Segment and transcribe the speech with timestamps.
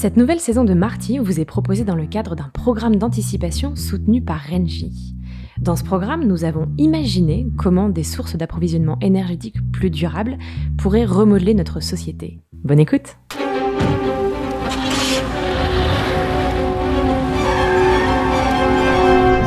[0.00, 4.22] Cette nouvelle saison de Marty vous est proposée dans le cadre d'un programme d'anticipation soutenu
[4.22, 5.14] par Renji.
[5.60, 10.38] Dans ce programme, nous avons imaginé comment des sources d'approvisionnement énergétique plus durables
[10.78, 12.40] pourraient remodeler notre société.
[12.64, 13.18] Bonne écoute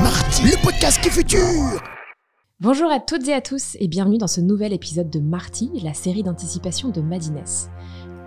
[0.03, 1.39] Marty, le podcast qui est futur
[2.63, 5.93] Bonjour à toutes et à tous et bienvenue dans ce nouvel épisode de Marty, la
[5.93, 7.43] série d'anticipation de Madines.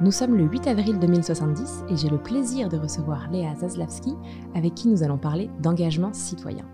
[0.03, 4.13] Nous sommes le 8 avril 2070 et j'ai le plaisir de recevoir Léa Zaslavski
[4.55, 6.69] avec qui nous allons parler d'engagement citoyen.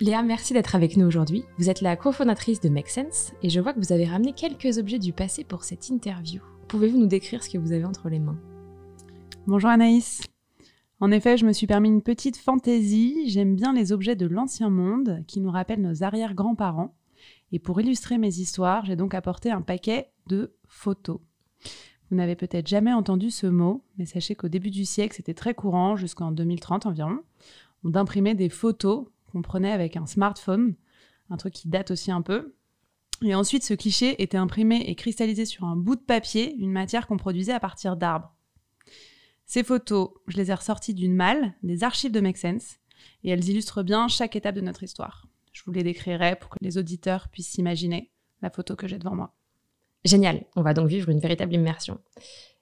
[0.00, 1.42] Léa, merci d'être avec nous aujourd'hui.
[1.58, 4.78] Vous êtes la cofondatrice de Make Sense et je vois que vous avez ramené quelques
[4.78, 6.40] objets du passé pour cette interview.
[6.68, 8.38] Pouvez-vous nous décrire ce que vous avez entre les mains?
[9.48, 10.22] Bonjour Anaïs.
[11.00, 13.28] En effet, je me suis permis une petite fantaisie.
[13.28, 16.94] J'aime bien les objets de l'ancien monde qui nous rappellent nos arrière-grands-parents.
[17.50, 21.18] Et pour illustrer mes histoires, j'ai donc apporté un paquet de photos.
[22.10, 25.54] Vous n'avez peut-être jamais entendu ce mot, mais sachez qu'au début du siècle, c'était très
[25.54, 27.20] courant, jusqu'en 2030 environ,
[27.84, 30.74] d'imprimer des photos qu'on prenait avec un smartphone,
[31.30, 32.54] un truc qui date aussi un peu.
[33.22, 37.06] Et ensuite, ce cliché était imprimé et cristallisé sur un bout de papier, une matière
[37.06, 38.34] qu'on produisait à partir d'arbres.
[39.46, 42.78] Ces photos, je les ai ressorties d'une malle, des archives de Make Sense,
[43.22, 45.26] et elles illustrent bien chaque étape de notre histoire.
[45.52, 48.10] Je vous les décrirai pour que les auditeurs puissent s'imaginer
[48.42, 49.34] la photo que j'ai devant moi.
[50.04, 51.98] Génial, on va donc vivre une véritable immersion.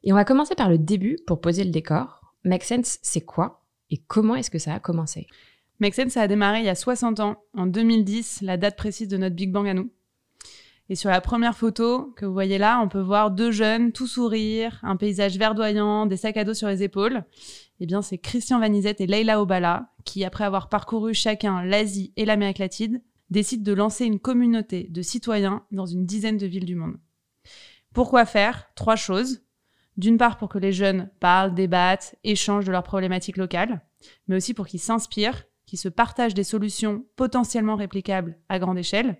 [0.02, 2.34] Et on va commencer par le début pour poser le décor.
[2.44, 5.26] Make Sense, c'est quoi et comment est-ce que ça a commencé?
[5.80, 9.08] Make Sense, ça a démarré il y a 60 ans, en 2010, la date précise
[9.08, 9.90] de notre Big Bang à nous.
[10.90, 14.06] Et sur la première photo que vous voyez là, on peut voir deux jeunes, tout
[14.06, 17.24] sourire, un paysage verdoyant, des sacs à dos sur les épaules.
[17.80, 22.24] Eh bien, c'est Christian Vanizette et Leila Obala qui, après avoir parcouru chacun l'Asie et
[22.24, 26.74] l'Amérique latine, décident de lancer une communauté de citoyens dans une dizaine de villes du
[26.74, 26.96] monde.
[27.98, 29.40] Pourquoi faire Trois choses.
[29.96, 33.84] D'une part, pour que les jeunes parlent, débattent, échangent de leurs problématiques locales,
[34.28, 39.16] mais aussi pour qu'ils s'inspirent, qu'ils se partagent des solutions potentiellement réplicables à grande échelle,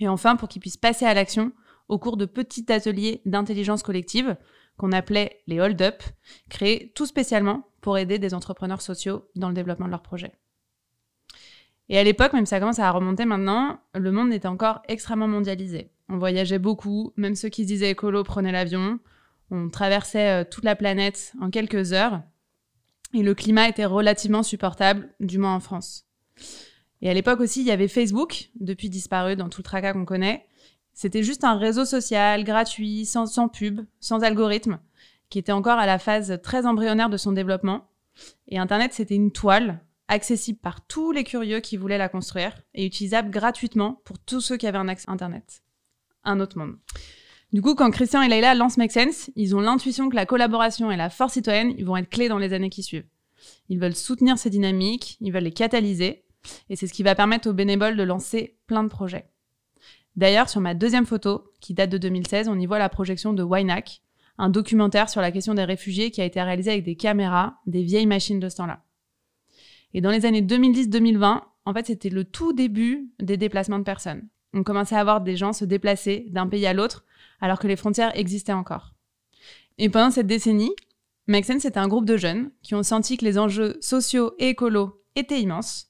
[0.00, 1.52] et enfin pour qu'ils puissent passer à l'action
[1.88, 4.38] au cours de petits ateliers d'intelligence collective
[4.78, 6.02] qu'on appelait les hold-up,
[6.48, 10.32] créés tout spécialement pour aider des entrepreneurs sociaux dans le développement de leurs projets.
[11.90, 15.28] Et à l'époque, même si ça commence à remonter maintenant, le monde était encore extrêmement
[15.28, 15.90] mondialisé.
[16.12, 18.98] On voyageait beaucoup, même ceux qui se disaient écolo prenaient l'avion.
[19.50, 22.20] On traversait euh, toute la planète en quelques heures.
[23.14, 26.04] Et le climat était relativement supportable, du moins en France.
[27.00, 30.04] Et à l'époque aussi, il y avait Facebook, depuis disparu dans tout le tracas qu'on
[30.04, 30.46] connaît.
[30.92, 34.80] C'était juste un réseau social gratuit, sans, sans pub, sans algorithme,
[35.30, 37.88] qui était encore à la phase très embryonnaire de son développement.
[38.48, 42.84] Et Internet, c'était une toile accessible par tous les curieux qui voulaient la construire et
[42.84, 45.61] utilisable gratuitement pour tous ceux qui avaient un accès Internet
[46.24, 46.76] un autre monde.
[47.52, 50.90] Du coup, quand Christian et Leila lancent Make Sense, ils ont l'intuition que la collaboration
[50.90, 53.06] et la force citoyenne vont être clés dans les années qui suivent.
[53.68, 56.24] Ils veulent soutenir ces dynamiques, ils veulent les catalyser,
[56.70, 59.26] et c'est ce qui va permettre aux bénévoles de lancer plein de projets.
[60.16, 63.42] D'ailleurs, sur ma deuxième photo, qui date de 2016, on y voit la projection de
[63.42, 64.02] Wynack,
[64.38, 67.82] un documentaire sur la question des réfugiés qui a été réalisé avec des caméras, des
[67.82, 68.82] vieilles machines de ce temps-là.
[69.94, 74.26] Et dans les années 2010-2020, en fait, c'était le tout début des déplacements de personnes
[74.54, 77.04] on commençait à voir des gens se déplacer d'un pays à l'autre
[77.40, 78.94] alors que les frontières existaient encore.
[79.78, 80.74] Et pendant cette décennie,
[81.28, 85.02] Sense c'était un groupe de jeunes qui ont senti que les enjeux sociaux et écolos
[85.14, 85.88] étaient immenses,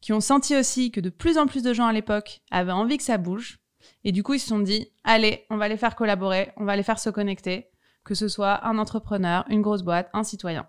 [0.00, 2.96] qui ont senti aussi que de plus en plus de gens à l'époque avaient envie
[2.96, 3.60] que ça bouge,
[4.04, 6.76] et du coup ils se sont dit, allez, on va les faire collaborer, on va
[6.76, 7.68] les faire se connecter,
[8.04, 10.66] que ce soit un entrepreneur, une grosse boîte, un citoyen.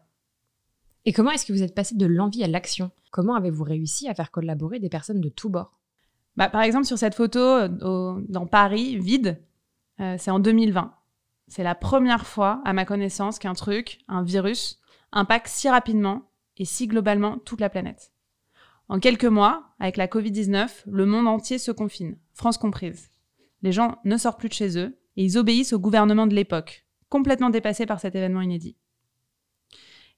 [1.05, 2.91] Et comment est-ce que vous êtes passé de l'envie à l'action?
[3.11, 5.79] Comment avez-vous réussi à faire collaborer des personnes de tous bords?
[6.35, 9.41] Bah, par exemple, sur cette photo euh, dans Paris, vide,
[9.99, 10.93] euh, c'est en 2020.
[11.47, 14.79] C'est la première fois, à ma connaissance, qu'un truc, un virus,
[15.11, 18.11] impacte si rapidement et si globalement toute la planète.
[18.89, 23.09] En quelques mois, avec la Covid-19, le monde entier se confine, France comprise.
[23.61, 26.85] Les gens ne sortent plus de chez eux et ils obéissent au gouvernement de l'époque,
[27.09, 28.75] complètement dépassé par cet événement inédit.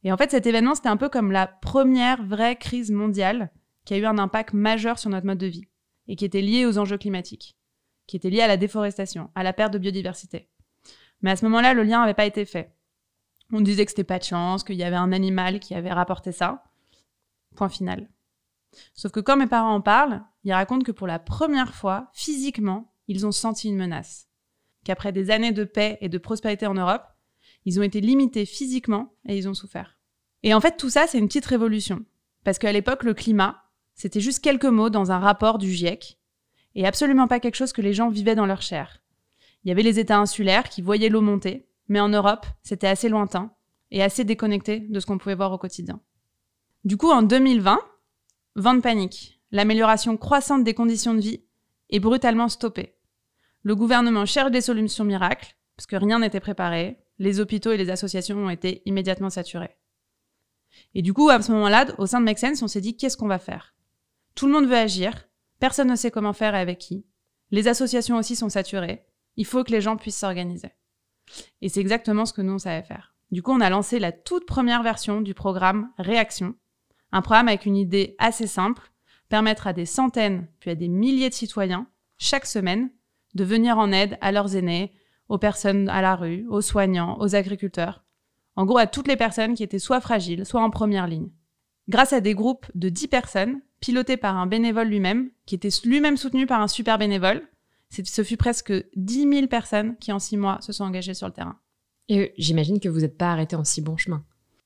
[0.03, 3.51] Et en fait, cet événement, c'était un peu comme la première vraie crise mondiale
[3.83, 5.67] qui a eu un impact majeur sur notre mode de vie
[6.07, 7.57] et qui étaient liés aux enjeux climatiques,
[8.07, 10.49] qui étaient liés à la déforestation, à la perte de biodiversité.
[11.21, 12.75] Mais à ce moment-là, le lien n'avait pas été fait.
[13.51, 16.31] On disait que c'était pas de chance, qu'il y avait un animal qui avait rapporté
[16.31, 16.63] ça.
[17.55, 18.09] Point final.
[18.93, 22.93] Sauf que quand mes parents en parlent, ils racontent que pour la première fois, physiquement,
[23.07, 24.27] ils ont senti une menace.
[24.83, 27.07] Qu'après des années de paix et de prospérité en Europe,
[27.65, 29.97] ils ont été limités physiquement et ils ont souffert.
[30.43, 32.05] Et en fait, tout ça, c'est une petite révolution.
[32.43, 33.63] Parce qu'à l'époque, le climat,
[33.95, 36.19] c'était juste quelques mots dans un rapport du GIEC,
[36.75, 39.01] et absolument pas quelque chose que les gens vivaient dans leur chair.
[39.63, 43.09] Il y avait les États insulaires qui voyaient l'eau monter, mais en Europe, c'était assez
[43.09, 43.51] lointain,
[43.91, 46.01] et assez déconnectés de ce qu'on pouvait voir au quotidien.
[46.83, 47.79] Du coup, en 2020,
[48.55, 51.43] vent de panique, l'amélioration croissante des conditions de vie
[51.89, 52.95] est brutalement stoppée.
[53.63, 57.89] Le gouvernement cherche des solutions miracles, parce que rien n'était préparé, les hôpitaux et les
[57.89, 59.77] associations ont été immédiatement saturés.
[60.93, 63.27] Et du coup, à ce moment-là, au sein de Make on s'est dit qu'est-ce qu'on
[63.27, 63.73] va faire?
[64.35, 65.27] Tout le monde veut agir,
[65.59, 67.05] personne ne sait comment faire et avec qui.
[67.51, 69.05] Les associations aussi sont saturées.
[69.37, 70.71] Il faut que les gens puissent s'organiser.
[71.61, 73.15] Et c'est exactement ce que nous, on savait faire.
[73.31, 76.55] Du coup, on a lancé la toute première version du programme Réaction,
[77.11, 78.91] un programme avec une idée assez simple,
[79.29, 81.87] permettre à des centaines, puis à des milliers de citoyens,
[82.17, 82.91] chaque semaine,
[83.33, 84.93] de venir en aide à leurs aînés,
[85.27, 88.03] aux personnes à la rue, aux soignants, aux agriculteurs,
[88.55, 91.31] en gros à toutes les personnes qui étaient soit fragiles, soit en première ligne.
[91.89, 96.17] Grâce à des groupes de 10 personnes, pilotés par un bénévole lui-même, qui était lui-même
[96.17, 97.47] soutenu par un super bénévole,
[97.89, 101.33] ce fut presque 10 000 personnes qui en six mois se sont engagées sur le
[101.33, 101.59] terrain.
[102.09, 104.23] Et j'imagine que vous n'êtes pas arrêté en si bon chemin.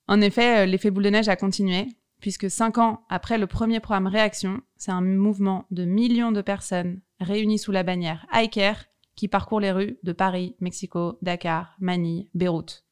[0.07, 1.87] En effet, euh, l'effet boule de neige a continué,
[2.19, 7.01] puisque cinq ans après le premier programme Réaction, c'est un mouvement de millions de personnes
[7.19, 8.85] réunies sous la bannière iCare
[9.15, 12.85] qui parcourt les rues de Paris, Mexico, Dakar, Manille, Beyrouth.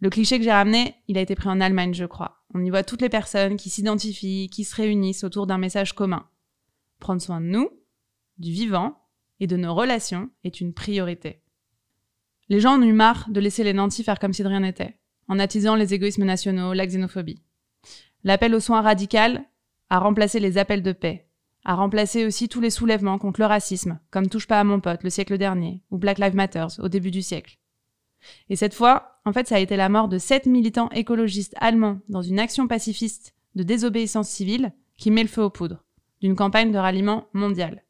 [0.00, 2.35] Le cliché que j'ai ramené, il a été pris en Allemagne, je crois.
[2.54, 6.28] On y voit toutes les personnes qui s'identifient, qui se réunissent autour d'un message commun.
[6.98, 7.70] Prendre soin de nous,
[8.38, 8.98] du vivant
[9.40, 11.42] et de nos relations est une priorité.
[12.48, 14.98] Les gens ont eu marre de laisser les nantis faire comme si de rien n'était,
[15.28, 17.42] en attisant les égoïsmes nationaux, la xénophobie.
[18.24, 19.44] L'appel aux soins radical
[19.90, 21.28] a remplacé les appels de paix,
[21.64, 25.02] a remplacé aussi tous les soulèvements contre le racisme, comme Touche pas à mon pote
[25.02, 27.58] le siècle dernier, ou Black Lives Matter au début du siècle.
[28.48, 31.98] Et cette fois, en fait, ça a été la mort de sept militants écologistes allemands
[32.08, 35.84] dans une action pacifiste de désobéissance civile qui met le feu aux poudres,
[36.20, 37.84] d'une campagne de ralliement mondiale.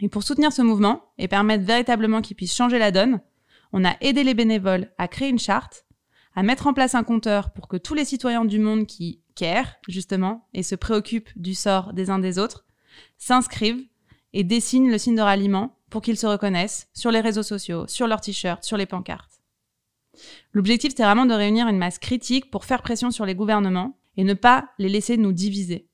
[0.00, 3.20] Et pour soutenir ce mouvement et permettre véritablement qu'il puisse changer la donne,
[3.72, 5.86] on a aidé les bénévoles à créer une charte,
[6.34, 9.74] à mettre en place un compteur pour que tous les citoyens du monde qui care,
[9.88, 12.64] justement, et se préoccupent du sort des uns des autres,
[13.18, 13.84] s'inscrivent
[14.32, 18.06] et dessinent le signe de ralliement pour qu'ils se reconnaissent sur les réseaux sociaux, sur
[18.06, 19.37] leurs t-shirts, sur les pancartes.
[20.52, 24.24] L'objectif, c'était vraiment de réunir une masse critique pour faire pression sur les gouvernements et
[24.24, 25.88] ne pas les laisser nous diviser.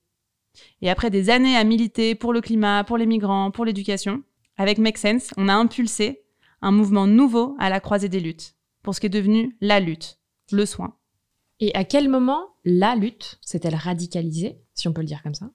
[0.82, 4.22] Et après des années à militer pour le climat, pour les migrants, pour l'éducation,
[4.56, 6.22] avec Make Sense, on a impulsé
[6.62, 10.18] un mouvement nouveau à la croisée des luttes, pour ce qui est devenu la lutte,
[10.52, 10.96] le soin.
[11.60, 15.50] Et à quel moment la lutte s'est-elle radicalisée, si on peut le dire comme ça?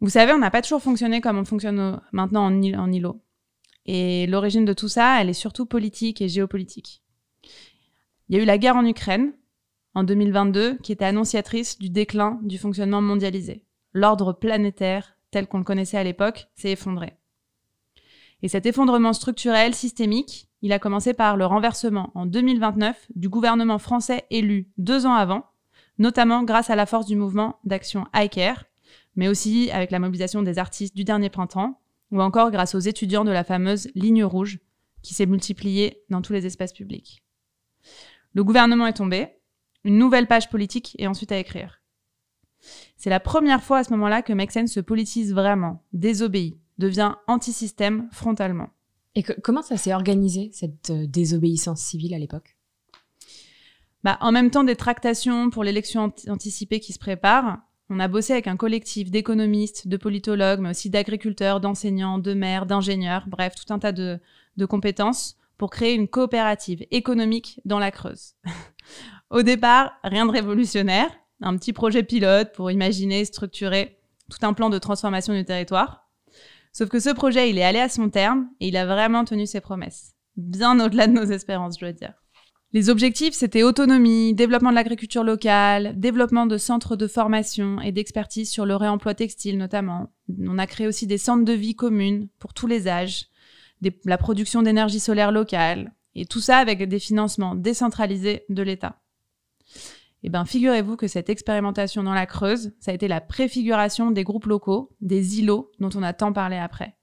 [0.00, 3.22] Vous savez, on n'a pas toujours fonctionné comme on fonctionne maintenant en, en îlot.
[3.86, 7.02] Et l'origine de tout ça, elle est surtout politique et géopolitique.
[8.28, 9.32] Il y a eu la guerre en Ukraine,
[9.94, 13.64] en 2022, qui était annonciatrice du déclin du fonctionnement mondialisé
[13.94, 17.14] l'ordre planétaire tel qu'on le connaissait à l'époque s'est effondré.
[18.42, 23.78] Et cet effondrement structurel, systémique, il a commencé par le renversement en 2029 du gouvernement
[23.78, 25.46] français élu deux ans avant,
[25.98, 28.64] notamment grâce à la force du mouvement d'action iCare,
[29.16, 31.80] mais aussi avec la mobilisation des artistes du dernier printemps,
[32.10, 34.58] ou encore grâce aux étudiants de la fameuse ligne rouge,
[35.02, 37.23] qui s'est multipliée dans tous les espaces publics.
[38.34, 39.28] Le gouvernement est tombé,
[39.84, 41.80] une nouvelle page politique est ensuite à écrire.
[42.96, 48.08] C'est la première fois à ce moment-là que Make se politise vraiment, désobéit, devient anti-système
[48.10, 48.70] frontalement.
[49.14, 52.56] Et comment ça s'est organisé, cette euh, désobéissance civile à l'époque?
[54.02, 57.58] Bah, En même temps des tractations pour l'élection anticipée qui se prépare,
[57.90, 62.66] on a bossé avec un collectif d'économistes, de politologues, mais aussi d'agriculteurs, d'enseignants, de maires,
[62.66, 64.18] d'ingénieurs, bref, tout un tas de,
[64.56, 68.34] de compétences pour créer une coopérative économique dans la Creuse.
[69.30, 73.98] Au départ, rien de révolutionnaire, un petit projet pilote pour imaginer, structurer
[74.30, 76.08] tout un plan de transformation du territoire.
[76.72, 79.46] Sauf que ce projet, il est allé à son terme et il a vraiment tenu
[79.46, 80.14] ses promesses.
[80.36, 82.14] Bien au-delà de nos espérances, je dois dire.
[82.72, 88.50] Les objectifs, c'était autonomie, développement de l'agriculture locale, développement de centres de formation et d'expertise
[88.50, 90.12] sur le réemploi textile notamment.
[90.40, 93.26] On a créé aussi des centres de vie communes pour tous les âges,
[94.04, 99.00] la production d'énergie solaire locale, et tout ça avec des financements décentralisés de l'État.
[100.22, 104.24] Eh bien, figurez-vous que cette expérimentation dans la Creuse, ça a été la préfiguration des
[104.24, 106.96] groupes locaux, des îlots dont on a tant parlé après.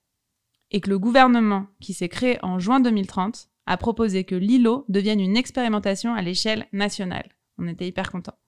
[0.72, 5.20] Et que le gouvernement, qui s'est créé en juin 2030, a proposé que l'îlot devienne
[5.20, 7.30] une expérimentation à l'échelle nationale.
[7.60, 8.40] On était hyper contents.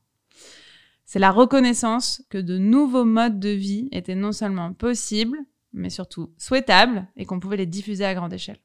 [1.06, 5.38] C'est la reconnaissance que de nouveaux modes de vie étaient non seulement possibles,
[5.74, 8.60] mais surtout souhaitables et qu'on pouvait les diffuser à grande échelle.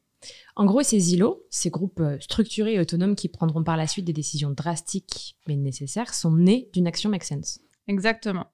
[0.57, 4.05] En gros, ces îlots, ces groupes euh, structurés et autonomes qui prendront par la suite
[4.05, 7.61] des décisions drastiques mais nécessaires, sont nés d'une action Make Sense.
[7.87, 8.47] Exactement.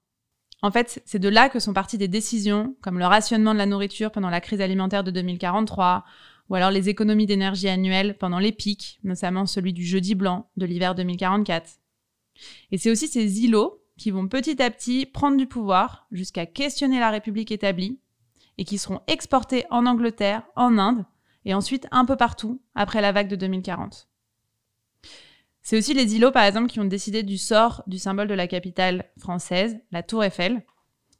[0.63, 3.67] En fait, c'est de là que sont parties des décisions comme le rationnement de la
[3.67, 6.05] nourriture pendant la crise alimentaire de 2043,
[6.49, 10.67] ou alors les économies d'énergie annuelles pendant les pics, notamment celui du jeudi blanc de
[10.67, 11.79] l'hiver 2044.
[12.71, 16.99] Et c'est aussi ces îlots qui vont petit à petit prendre du pouvoir jusqu'à questionner
[16.99, 18.01] la République établie
[18.59, 21.05] et qui seront exportés en Angleterre, en Inde
[21.45, 24.09] et ensuite un peu partout après la vague de 2040.
[25.63, 28.47] C'est aussi les îlots, par exemple, qui ont décidé du sort du symbole de la
[28.47, 30.63] capitale française, la Tour Eiffel,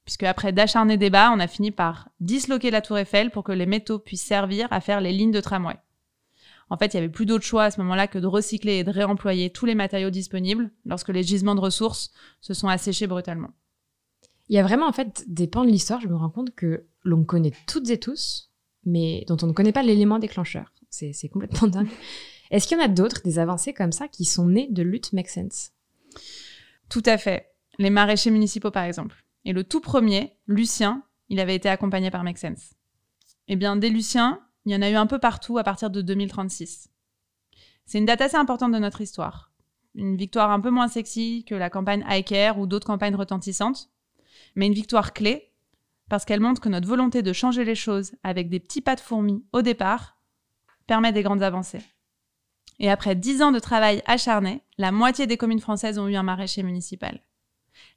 [0.05, 3.65] puisque après d'acharnés débats, on a fini par disloquer la Tour Eiffel pour que les
[3.65, 5.77] métaux puissent servir à faire les lignes de tramway.
[6.69, 8.85] En fait, il n'y avait plus d'autre choix à ce moment-là que de recycler et
[8.85, 13.51] de réemployer tous les matériaux disponibles lorsque les gisements de ressources se sont asséchés brutalement.
[14.49, 16.87] Il y a vraiment en fait des pans de l'histoire, je me rends compte que
[17.05, 18.51] l'on connaît toutes et tous,
[18.85, 20.73] mais dont on ne connaît pas l'élément déclencheur.
[20.91, 21.89] C'est complètement dingue.
[22.51, 25.13] Est-ce qu'il y en a d'autres, des avancées comme ça, qui sont nées de lutte
[25.13, 25.73] Make Sense?
[26.89, 27.51] Tout à fait.
[27.79, 29.25] Les maraîchers municipaux, par exemple.
[29.45, 32.75] Et le tout premier, Lucien, il avait été accompagné par Make Sense.
[33.49, 36.01] Eh bien, des Luciens, il y en a eu un peu partout à partir de
[36.01, 36.89] 2036.
[37.87, 39.53] C'est une date assez importante de notre histoire.
[39.95, 43.91] Une victoire un peu moins sexy que la campagne Care ou d'autres campagnes retentissantes,
[44.55, 45.54] mais une victoire clé
[46.09, 49.01] parce qu'elle montre que notre volonté de changer les choses avec des petits pas de
[49.01, 50.19] fourmis au départ
[50.87, 51.83] permet des grandes avancées.
[52.79, 56.23] Et après dix ans de travail acharné, la moitié des communes françaises ont eu un
[56.23, 57.21] maraîcher municipal.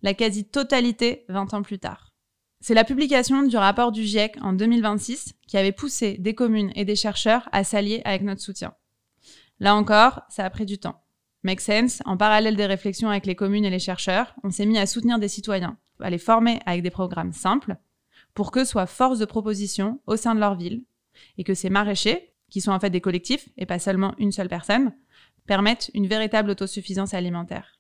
[0.02, 2.14] La quasi-totalité 20 ans plus tard.
[2.60, 6.86] C'est la publication du rapport du GIEC en 2026 qui avait poussé des communes et
[6.86, 8.74] des chercheurs à s'allier avec notre soutien.
[9.60, 11.04] Là encore, ça a pris du temps.
[11.44, 14.78] Make sense, en parallèle des réflexions avec les communes et les chercheurs, on s'est mis
[14.78, 17.78] à soutenir des citoyens, à les former avec des programmes simples,
[18.38, 20.86] pour qu'eux soient force de proposition au sein de leur ville,
[21.40, 24.48] et que ces maraîchers, qui sont en fait des collectifs et pas seulement une seule
[24.48, 24.94] personne,
[25.48, 27.80] permettent une véritable autosuffisance alimentaire.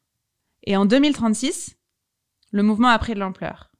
[0.63, 1.77] Et en 2036,
[2.49, 3.71] le mouvement a pris de l'ampleur.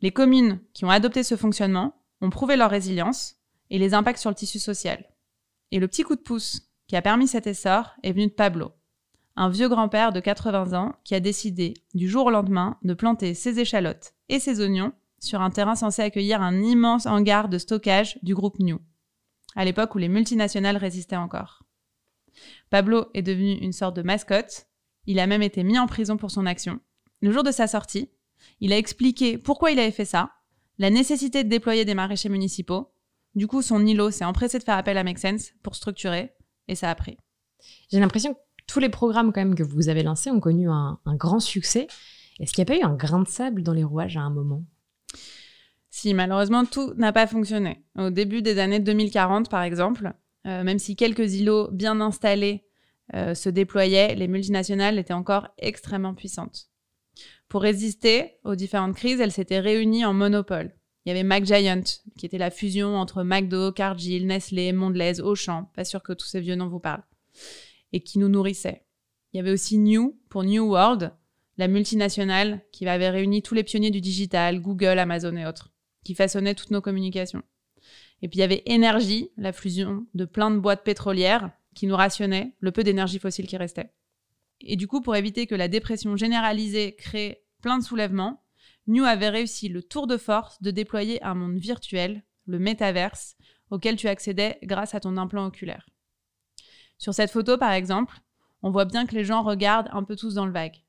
[0.00, 3.34] Les communes qui ont adopté ce fonctionnement ont prouvé leur résilience
[3.68, 5.04] et les impacts sur le tissu social.
[5.70, 8.72] Et le petit coup de pouce qui a permis cet essor est venu de Pablo,
[9.36, 13.34] un vieux grand-père de 80 ans qui a décidé du jour au lendemain de planter
[13.34, 14.94] ses échalotes et ses oignons
[15.26, 18.78] sur un terrain censé accueillir un immense hangar de stockage du groupe New
[19.56, 21.64] à l'époque où les multinationales résistaient encore.
[22.70, 24.66] Pablo est devenu une sorte de mascotte,
[25.06, 26.78] il a même été mis en prison pour son action.
[27.22, 28.10] Le jour de sa sortie,
[28.60, 30.32] il a expliqué pourquoi il avait fait ça,
[30.78, 32.92] la nécessité de déployer des maraîchers municipaux.
[33.34, 36.34] Du coup, son îlot s'est empressé de faire appel à Make Sense pour structurer,
[36.68, 37.16] et ça a pris.
[37.90, 40.98] J'ai l'impression que tous les programmes quand même que vous avez lancés ont connu un,
[41.04, 41.86] un grand succès.
[42.40, 44.30] Est-ce qu'il n'y a pas eu un grain de sable dans les rouages à un
[44.30, 44.64] moment?
[45.90, 47.82] Si malheureusement tout n'a pas fonctionné.
[47.98, 50.12] Au début des années 2040, par exemple,
[50.46, 52.64] euh, même si quelques îlots bien installés
[53.14, 56.68] euh, se déployaient, les multinationales étaient encore extrêmement puissantes.
[57.48, 60.74] Pour résister aux différentes crises, elles s'étaient réunies en monopole.
[61.04, 61.82] Il y avait McGiant,
[62.18, 66.40] qui était la fusion entre McDo, Cargill, Nestlé, Mondelez, Auchan, pas sûr que tous ces
[66.40, 67.04] vieux noms vous parlent,
[67.92, 68.84] et qui nous nourrissaient.
[69.32, 71.12] Il y avait aussi New, pour New World,
[71.58, 75.70] la multinationale qui avait réuni tous les pionniers du digital, Google, Amazon et autres
[76.06, 77.42] qui façonnait toutes nos communications.
[78.22, 81.96] Et puis il y avait énergie, la fusion de plein de boîtes pétrolières qui nous
[81.96, 83.92] rationnaient le peu d'énergie fossile qui restait.
[84.60, 88.44] Et du coup, pour éviter que la dépression généralisée crée plein de soulèvements,
[88.86, 93.36] New avait réussi le tour de force de déployer un monde virtuel, le métaverse,
[93.70, 95.88] auquel tu accédais grâce à ton implant oculaire.
[96.98, 98.20] Sur cette photo, par exemple,
[98.62, 100.85] on voit bien que les gens regardent un peu tous dans le vague.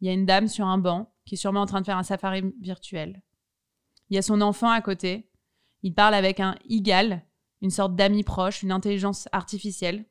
[0.00, 1.96] Il y a une dame sur un banc qui est sûrement en train de faire
[1.96, 3.22] un safari virtuel.
[4.10, 5.30] Il y a son enfant à côté.
[5.82, 7.24] Il parle avec un égal,
[7.60, 10.06] une sorte d'ami proche, une intelligence artificielle.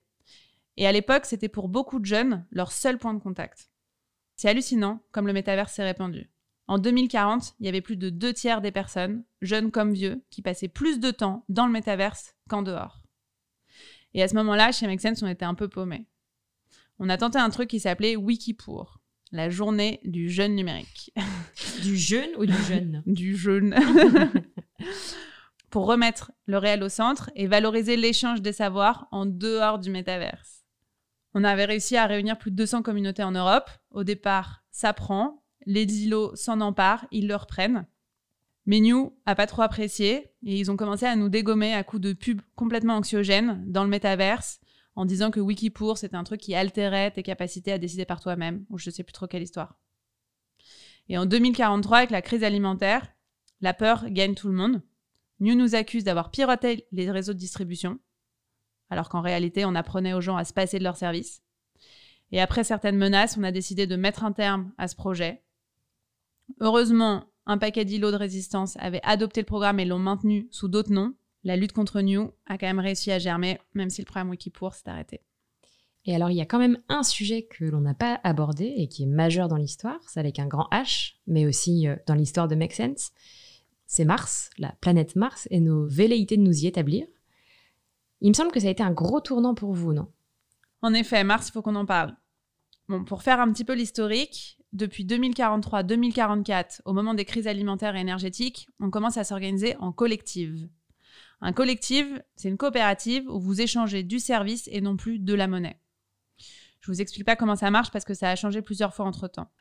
[0.76, 3.72] Et à l'époque, c'était pour beaucoup de jeunes leur seul point de contact.
[4.36, 6.30] C'est hallucinant comme le métavers s'est répandu.
[6.68, 10.42] En 2040, il y avait plus de deux tiers des personnes, jeunes comme vieux, qui
[10.42, 13.02] passaient plus de temps dans le métaverse qu'en dehors.
[14.14, 16.08] Et à ce moment-là, chez Make Sense, on était un peu paumés.
[17.00, 19.00] On a tenté un truc qui s'appelait Wikipour
[19.32, 21.12] la journée du jeune numérique.
[21.82, 23.76] Du jeune ou du jeune Du jeune.
[25.70, 30.64] Pour remettre le réel au centre et valoriser l'échange des savoirs en dehors du métaverse.
[31.34, 33.70] On avait réussi à réunir plus de 200 communautés en Europe.
[33.92, 35.44] Au départ, ça prend.
[35.66, 37.86] Les îlots s'en emparent, ils le reprennent.
[38.66, 42.02] Mais New a pas trop apprécié et ils ont commencé à nous dégommer à coups
[42.02, 44.60] de pubs complètement anxiogènes dans le métaverse
[44.98, 48.66] en disant que Wikipour, c'était un truc qui altérait tes capacités à décider par toi-même,
[48.72, 49.78] ou je ne sais plus trop quelle histoire.
[51.08, 53.08] Et en 2043, avec la crise alimentaire,
[53.62, 54.82] la peur gagne tout le monde.
[55.40, 58.00] New nous accuse d'avoir piraté les réseaux de distribution,
[58.90, 61.44] alors qu'en réalité, on apprenait aux gens à se passer de leurs services.
[62.32, 65.44] Et après certaines menaces, on a décidé de mettre un terme à ce projet.
[66.60, 70.92] Heureusement, un paquet d'îlots de résistance avait adopté le programme et l'ont maintenu sous d'autres
[70.92, 71.14] noms,
[71.48, 74.74] la lutte contre New a quand même réussi à germer, même si le programme Wikipour
[74.74, 75.22] s'est arrêté.
[76.04, 78.90] Et alors, il y a quand même un sujet que l'on n'a pas abordé et
[78.90, 82.50] qui est majeur dans l'histoire, c'est avec un grand H, mais aussi euh, dans l'histoire
[82.50, 83.12] de Make Sense.
[83.86, 87.08] C'est Mars, la planète Mars, et nos velléités de nous y établir.
[88.20, 90.12] Il me semble que ça a été un gros tournant pour vous, non?
[90.82, 92.14] En effet, Mars, il faut qu'on en parle.
[92.90, 98.02] Bon, pour faire un petit peu l'historique, depuis 2043-2044, au moment des crises alimentaires et
[98.02, 100.68] énergétiques, on commence à s'organiser en collective.
[101.42, 105.48] Un collectif, c'est une coopérative où vous échangez du service et non plus de la
[105.48, 105.80] monnaie.
[106.82, 109.28] Je vous explique pas comment ça marche parce que ça a changé plusieurs fois entre
[109.28, 109.52] temps.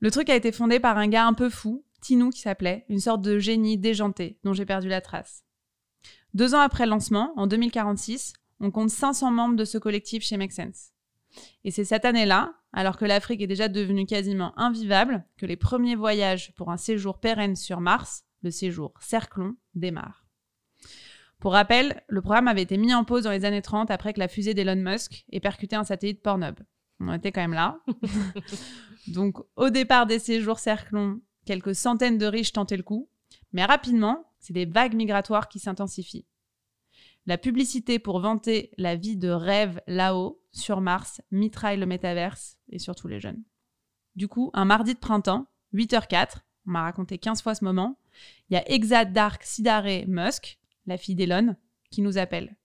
[0.00, 3.00] Le truc a été fondé par un gars un peu fou, Tinou qui s'appelait, une
[3.00, 5.44] sorte de génie déjanté dont j'ai perdu la trace.
[6.34, 10.36] Deux ans après le lancement, en 2046, on compte 500 membres de ce collectif chez
[10.36, 10.92] Make Sense.
[11.64, 15.96] Et c'est cette année-là, alors que l'Afrique est déjà devenue quasiment invivable, que les premiers
[15.96, 20.25] voyages pour un séjour pérenne sur Mars, le séjour Cerclon, démarrent.
[21.46, 24.18] Pour rappel, le programme avait été mis en pause dans les années 30 après que
[24.18, 26.58] la fusée d'Elon Musk ait percuté un satellite Pornhub.
[26.98, 27.78] On était quand même là.
[29.06, 33.08] Donc, au départ des séjours Cerclon, quelques centaines de riches tentaient le coup,
[33.52, 36.26] mais rapidement, c'est des vagues migratoires qui s'intensifient.
[37.26, 42.80] La publicité pour vanter la vie de rêve là-haut, sur Mars, mitraille le métaverse et
[42.80, 43.44] surtout les jeunes.
[44.16, 48.00] Du coup, un mardi de printemps, 8h04, on m'a raconté 15 fois ce moment,
[48.50, 51.56] il y a Exa Dark Sidare Musk, la fille d'Elon,
[51.90, 52.56] qui nous appelle.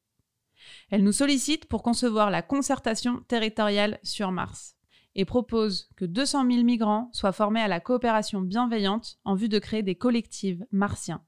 [0.89, 4.75] Elle nous sollicite pour concevoir la concertation territoriale sur Mars
[5.15, 9.59] et propose que 200 000 migrants soient formés à la coopération bienveillante en vue de
[9.59, 11.23] créer des collectifs martiens.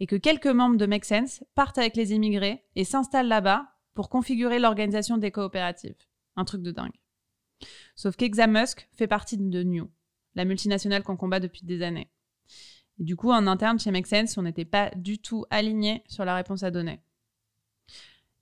[0.00, 4.08] Et que quelques membres de Make Sense partent avec les immigrés et s'installent là-bas pour
[4.08, 5.96] configurer l'organisation des coopératives.
[6.36, 6.98] Un truc de dingue.
[7.94, 9.90] Sauf qu'Examusk fait partie de New,
[10.34, 12.10] la multinationale qu'on combat depuis des années.
[12.98, 16.24] Et du coup, en interne, chez Make Sense, on n'était pas du tout aligné sur
[16.24, 17.00] la réponse à donner.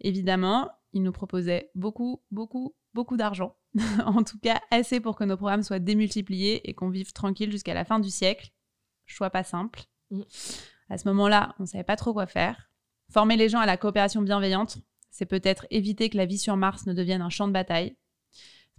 [0.00, 3.56] Évidemment, ils nous proposaient beaucoup, beaucoup, beaucoup d'argent.
[4.04, 7.74] en tout cas, assez pour que nos programmes soient démultipliés et qu'on vive tranquille jusqu'à
[7.74, 8.50] la fin du siècle.
[9.06, 9.82] Choix pas simple.
[10.10, 10.22] Mm.
[10.88, 12.70] À ce moment-là, on ne savait pas trop quoi faire.
[13.10, 14.78] Former les gens à la coopération bienveillante,
[15.10, 17.96] c'est peut-être éviter que la vie sur Mars ne devienne un champ de bataille.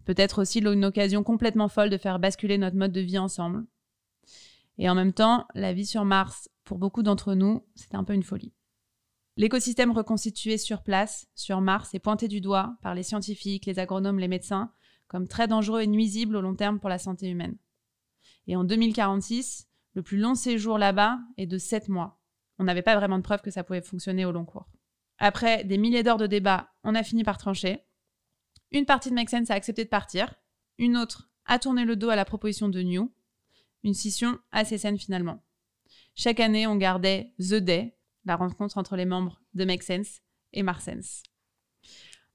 [0.06, 3.66] Peut-être aussi une occasion complètement folle de faire basculer notre mode de vie ensemble.
[4.82, 8.13] Et en même temps, la vie sur Mars, pour beaucoup d'entre nous, c'était un peu
[8.13, 8.52] une folie.
[9.38, 14.17] L'écosystème reconstitué sur place, sur Mars, est pointé du doigt par les scientifiques, les agronomes,
[14.17, 14.74] les médecins,
[15.08, 17.60] comme très dangereux et nuisible au long terme pour la santé humaine.
[18.48, 22.20] Et en 2046, le plus long séjour là-bas est de 7 mois.
[22.58, 24.67] On n'avait pas vraiment de preuve que ça pouvait fonctionner au long cours.
[25.20, 27.84] Après des milliers d'heures de débat, on a fini par trancher.
[28.72, 30.34] Une partie de Make a accepté de partir,
[30.80, 33.13] une autre a tourné le dos à la proposition de New,
[33.84, 35.44] une scission assez saine finalement.
[36.15, 40.22] Chaque année, on gardait The Day, la rencontre entre les membres de Make Sense
[40.54, 41.24] et Marsens.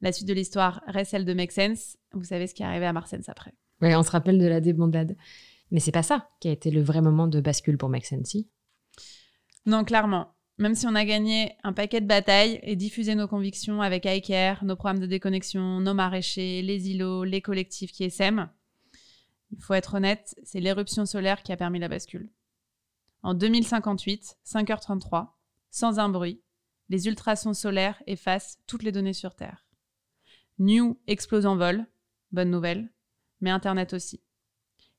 [0.00, 1.96] La suite de l'histoire reste celle de Make Sense.
[2.12, 3.54] Vous savez ce qui est arrivé à Marsens après.
[3.80, 5.16] Oui, on se rappelle de la débandade.
[5.70, 8.28] Mais c'est pas ça qui a été le vrai moment de bascule pour Make Sense,
[8.28, 8.48] si?
[9.64, 10.34] Non, clairement.
[10.58, 14.64] Même si on a gagné un paquet de batailles et diffusé nos convictions avec iCare,
[14.64, 18.48] nos programmes de déconnexion, nos maraîchers, les îlots, les collectifs qui essaiment,
[19.50, 22.30] il faut être honnête, c'est l'éruption solaire qui a permis la bascule.
[23.22, 25.28] En 2058, 5h33,
[25.70, 26.42] sans un bruit,
[26.88, 29.66] les ultrasons solaires effacent toutes les données sur Terre.
[30.58, 31.86] New explose en vol,
[32.32, 32.92] bonne nouvelle,
[33.40, 34.22] mais Internet aussi.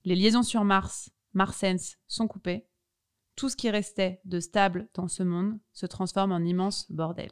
[0.03, 2.67] Les liaisons sur Mars, Marsens, sont coupées.
[3.36, 7.31] Tout ce qui restait de stable dans ce monde se transforme en immense bordel.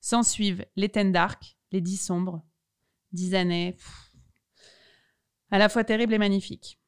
[0.00, 2.42] S'en suivent les Dark, les dix sombres,
[3.12, 3.76] dix années,
[5.50, 6.78] à la fois terrible et magnifique.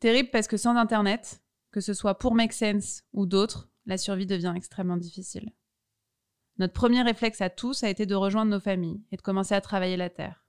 [0.00, 4.26] Terrible parce que sans Internet, que ce soit pour Make Sense ou d'autres, la survie
[4.26, 5.52] devient extrêmement difficile.
[6.58, 9.60] Notre premier réflexe à tous a été de rejoindre nos familles et de commencer à
[9.60, 10.44] travailler la Terre.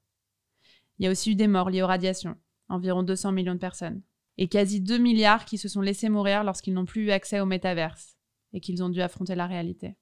[0.98, 2.36] Il y a aussi eu des morts liées aux radiations,
[2.68, 4.02] environ 200 millions de personnes,
[4.38, 7.46] et quasi 2 milliards qui se sont laissés mourir lorsqu'ils n'ont plus eu accès au
[7.46, 8.18] métaverse
[8.54, 9.96] et qu'ils ont dû affronter la réalité.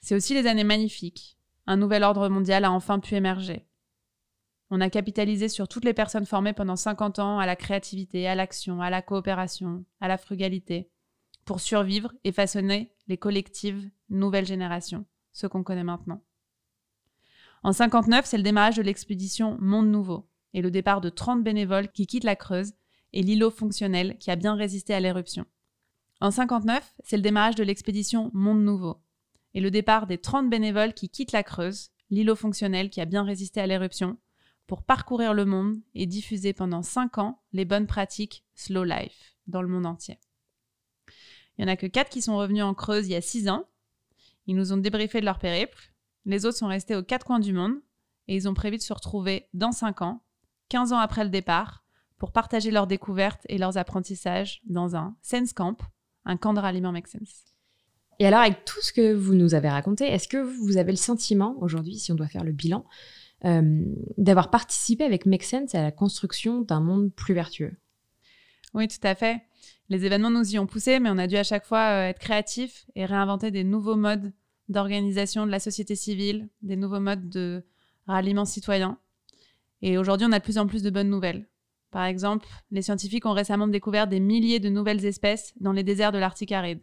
[0.00, 1.38] C'est aussi les années magnifiques.
[1.66, 3.67] Un nouvel ordre mondial a enfin pu émerger,
[4.70, 8.34] on a capitalisé sur toutes les personnes formées pendant 50 ans à la créativité, à
[8.34, 10.90] l'action, à la coopération, à la frugalité,
[11.44, 16.22] pour survivre et façonner les collectives nouvelle génération, ce qu'on connaît maintenant.
[17.62, 21.90] En 59, c'est le démarrage de l'expédition Monde Nouveau et le départ de 30 bénévoles
[21.90, 22.72] qui quittent la Creuse
[23.12, 25.46] et l'îlot fonctionnel qui a bien résisté à l'éruption.
[26.20, 29.00] En 59, c'est le démarrage de l'expédition Monde Nouveau
[29.54, 33.24] et le départ des 30 bénévoles qui quittent la Creuse, l'îlot fonctionnel qui a bien
[33.24, 34.18] résisté à l'éruption,
[34.68, 39.62] pour parcourir le monde et diffuser pendant 5 ans les bonnes pratiques Slow Life dans
[39.62, 40.20] le monde entier.
[41.56, 43.48] Il n'y en a que 4 qui sont revenus en Creuse il y a 6
[43.48, 43.66] ans,
[44.46, 45.92] Ils nous ont débriefé de leur périple.
[46.26, 47.74] Les autres sont restés aux quatre coins du monde
[48.28, 50.22] et ils ont prévu de se retrouver dans 5 ans,
[50.68, 51.82] 15 ans après le départ,
[52.18, 55.78] pour partager leurs découvertes et leurs apprentissages dans un Sense Camp,
[56.26, 57.44] un camp de ralliement Make Sense.
[58.18, 60.98] Et alors, avec tout ce que vous nous avez raconté, est-ce que vous avez le
[60.98, 62.84] sentiment, aujourd'hui, si on doit faire le bilan,
[63.44, 63.84] euh,
[64.16, 67.76] d'avoir participé avec Make Sense à la construction d'un monde plus vertueux
[68.74, 69.42] Oui, tout à fait.
[69.88, 72.18] Les événements nous y ont poussé, mais on a dû à chaque fois euh, être
[72.18, 74.32] créatifs et réinventer des nouveaux modes
[74.68, 77.64] d'organisation de la société civile, des nouveaux modes de
[78.06, 78.98] ralliement citoyen.
[79.80, 81.48] Et aujourd'hui, on a de plus en plus de bonnes nouvelles.
[81.90, 86.12] Par exemple, les scientifiques ont récemment découvert des milliers de nouvelles espèces dans les déserts
[86.12, 86.80] de l'Arctique aride.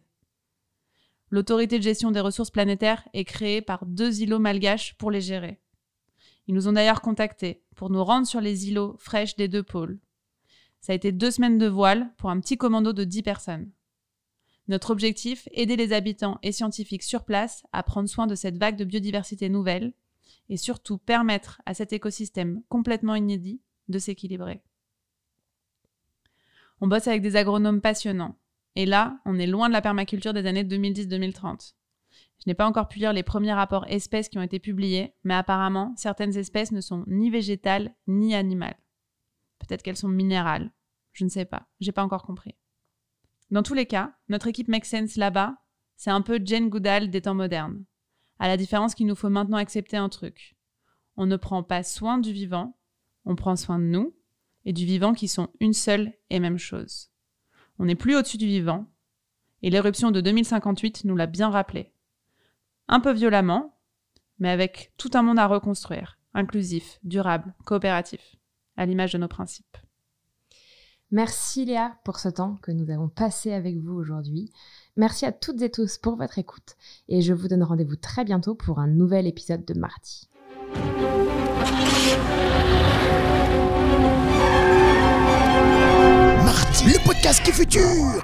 [1.30, 5.60] L'autorité de gestion des ressources planétaires est créée par deux îlots malgaches pour les gérer.
[6.48, 10.00] Ils nous ont d'ailleurs contactés pour nous rendre sur les îlots fraîches des deux pôles.
[10.82, 13.72] Ça a été deux semaines de voile pour un petit commando de 10 personnes.
[14.68, 18.78] Notre objectif, aider les habitants et scientifiques sur place à prendre soin de cette vague
[18.78, 19.94] de biodiversité nouvelle
[20.50, 24.62] et surtout permettre à cet écosystème complètement inédit de s'équilibrer.
[26.82, 28.38] On bosse avec des agronomes passionnants.
[28.76, 31.74] Et là, on est loin de la permaculture des années 2010-2030.
[32.40, 35.34] Je n'ai pas encore pu lire les premiers rapports espèces qui ont été publiés, mais
[35.34, 38.78] apparemment, certaines espèces ne sont ni végétales ni animales.
[39.60, 40.72] Peut-être qu'elles sont minérales.
[41.14, 41.68] Je ne sais pas.
[41.80, 42.56] J'ai pas encore compris.
[43.52, 45.56] Dans tous les cas, notre équipe Make Sense là-bas,
[45.98, 47.86] c'est un peu Jane Goodall des temps modernes.
[48.38, 50.58] À la différence qu'il nous faut maintenant accepter un truc.
[51.16, 52.78] On ne prend pas soin du vivant,
[53.24, 54.16] on prend soin de nous
[54.66, 57.10] et du vivant qui sont une seule et même chose.
[57.80, 58.88] On n'est plus au-dessus du vivant,
[59.62, 61.94] et l'éruption de 2058 nous l'a bien rappelé.
[62.88, 63.74] Un peu violemment,
[64.40, 68.36] mais avec tout un monde à reconstruire, inclusif, durable, coopératif,
[68.78, 69.78] à l'image de nos principes.
[71.12, 74.52] Merci Léa pour ce temps que nous avons passé avec vous aujourd'hui.
[74.98, 76.76] Merci à toutes et tous pour votre écoute
[77.08, 80.30] et je vous donne rendez-vous très bientôt pour un nouvel épisode de Marty.
[86.44, 88.24] Marty, le podcast qui est futur